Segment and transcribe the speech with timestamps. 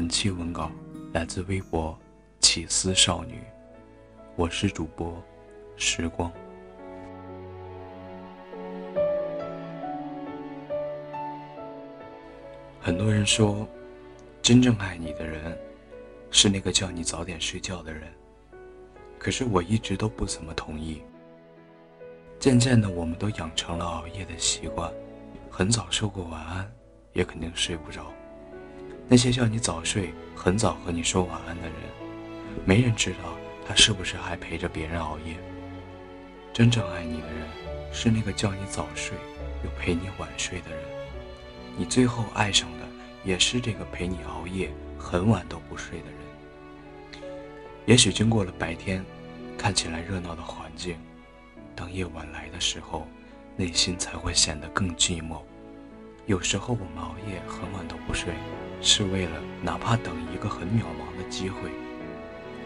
[0.00, 0.72] 本期文稿
[1.12, 1.94] 来自微博
[2.40, 3.38] “起思少女”，
[4.34, 5.22] 我是主播
[5.76, 6.32] 时光。
[12.80, 13.68] 很多人说，
[14.40, 15.54] 真正爱你的人，
[16.30, 18.04] 是那个叫你早点睡觉的人。
[19.18, 21.02] 可是我一直都不怎么同意。
[22.38, 24.90] 渐渐的，我们都养成了熬夜的习惯，
[25.50, 26.72] 很早说过晚安，
[27.12, 28.10] 也肯定睡不着。
[29.12, 31.74] 那些叫你早睡、很早和你说晚安的人，
[32.64, 35.34] 没人知道他是不是还陪着别人熬夜。
[36.52, 37.48] 真正爱你的人，
[37.92, 39.18] 是那个叫你早睡
[39.64, 40.80] 又陪你晚睡的人。
[41.76, 42.86] 你最后爱上的，
[43.24, 47.20] 也是这个陪你熬夜很晚都不睡的人。
[47.86, 49.04] 也许经过了白天，
[49.58, 50.96] 看起来热闹的环境，
[51.74, 53.08] 当夜晚来的时候，
[53.56, 55.40] 内心才会显得更寂寞。
[56.26, 58.32] 有时候我们熬夜很晚都不睡。
[58.82, 61.70] 是为了哪怕等一个很渺茫的机会，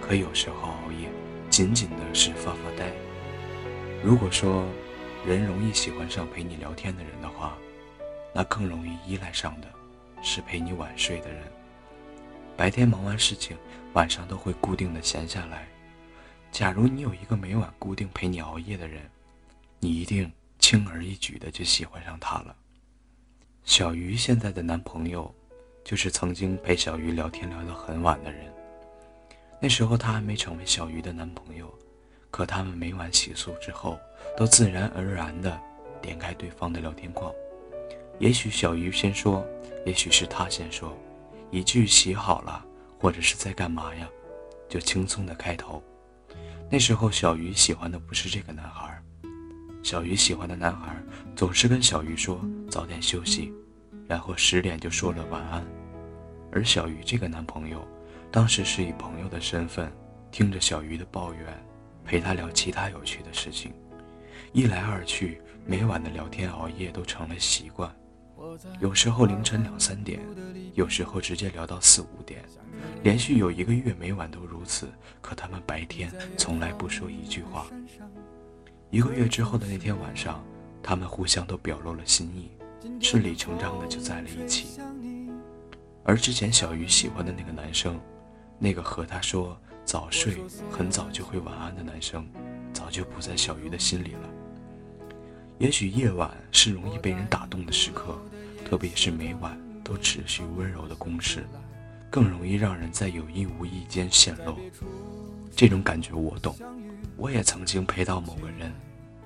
[0.00, 1.08] 可有时候熬夜
[1.48, 2.90] 仅仅的是发发呆。
[4.02, 4.66] 如果说
[5.24, 7.56] 人容易喜欢上陪你聊天的人的话，
[8.34, 9.68] 那更容易依赖上的
[10.22, 11.42] 是陪你晚睡的人。
[12.56, 13.56] 白天忙完事情，
[13.92, 15.68] 晚上都会固定的闲下来。
[16.50, 19.08] 假如你有一个每晚固定陪你熬夜的人，
[19.78, 22.56] 你一定轻而易举的就喜欢上他了。
[23.64, 25.32] 小鱼现在的男朋友。
[25.90, 28.44] 就是曾经陪小鱼聊天聊到很晚的人。
[29.60, 31.68] 那时候他还没成为小鱼的男朋友，
[32.30, 33.98] 可他们每晚洗漱之后，
[34.36, 35.60] 都自然而然地
[36.00, 37.34] 点开对方的聊天框。
[38.20, 39.44] 也许小鱼先说，
[39.84, 40.96] 也许是他先说，
[41.50, 42.64] 一句“洗好了”
[42.96, 44.08] 或者是在干嘛呀，
[44.68, 45.82] 就轻松的开头。
[46.70, 48.96] 那时候小鱼喜欢的不是这个男孩，
[49.82, 50.94] 小鱼喜欢的男孩
[51.34, 52.40] 总是跟小鱼说
[52.70, 53.52] 早点休息。
[54.06, 55.64] 然后十点就说了晚安，
[56.52, 57.86] 而小鱼这个男朋友，
[58.30, 59.90] 当时是以朋友的身份，
[60.30, 61.44] 听着小鱼的抱怨，
[62.04, 63.72] 陪她聊其他有趣的事情，
[64.52, 67.94] 一来二去，每晚的聊天熬夜都成了习惯，
[68.80, 70.20] 有时候凌晨两三点，
[70.74, 72.42] 有时候直接聊到四五点，
[73.02, 74.88] 连续有一个月每晚都如此，
[75.20, 77.66] 可他们白天从来不说一句话。
[78.90, 80.44] 一个月之后的那天晚上，
[80.82, 82.50] 他们互相都表露了心意。
[83.00, 84.80] 顺理成章的就在了一起，
[86.10, 87.96] 而之前小鱼喜欢的那个男生，
[88.58, 90.38] 那个和他说早睡
[90.68, 92.26] 很早就会晚安的男生，
[92.72, 94.28] 早就不在小鱼的心里了。
[95.58, 98.18] 也许夜晚是容易被人打动的时刻，
[98.68, 101.46] 特别是每晚都持续温柔的攻势，
[102.10, 104.58] 更容易让人在有意无意间陷落。
[105.54, 106.56] 这种感觉我懂，
[107.16, 108.72] 我也曾经陪到某个人，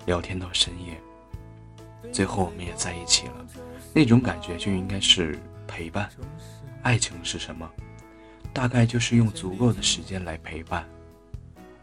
[0.05, 1.01] 聊天到深夜。
[2.13, 3.47] 最后我们也在一起了，
[3.95, 6.11] 那种感觉就应该是陪伴。
[6.85, 7.67] 爱情是什么？
[8.53, 10.87] 大概就是用足够的时间来陪伴。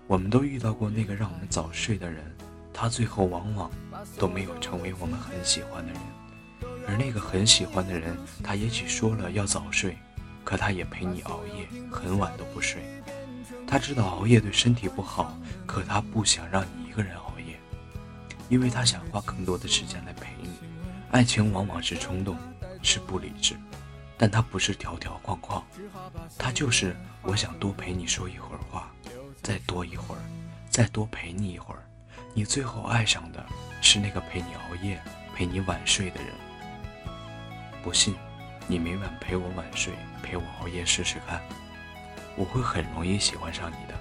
[0.06, 2.24] 我们都遇到过那个让我们早睡的人，
[2.72, 3.72] 他最后往往
[4.20, 6.02] 都没有成为我们很喜欢的人。
[6.88, 9.98] 而那个很喜欢的人，他也许说了要早睡，
[10.44, 12.84] 可他也陪你熬夜，很晚都不睡。
[13.66, 15.36] 他知道熬夜对身体不好，
[15.66, 17.60] 可他不想让你一个人熬夜。
[18.50, 20.50] 因为他想花更多的时间来陪你，
[21.10, 22.38] 爱情往往是冲动，
[22.84, 23.56] 是不理智，
[24.22, 25.64] 但它不是条条框框，
[26.38, 28.92] 它就是我想多陪你说一会儿话，
[29.42, 30.22] 再多一会儿，
[30.70, 31.82] 再多陪你一会儿，
[32.36, 33.44] 你最后爱上的
[33.82, 35.02] 是那个陪你熬夜、
[35.34, 36.32] 陪你晚睡的人。
[37.82, 38.14] 不信，
[38.68, 39.92] 你每晚陪我晚睡、
[40.22, 41.42] 陪我熬夜试试看，
[42.36, 44.00] 我会很容易喜欢上你的。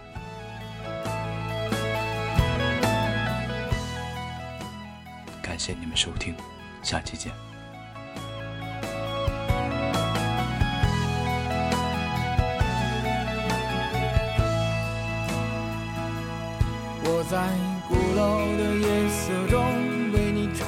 [5.40, 6.36] 感谢你们收听，
[6.82, 7.49] 下期见。